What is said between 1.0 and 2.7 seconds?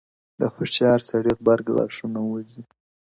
سړي غبرگ غاښونه وزي.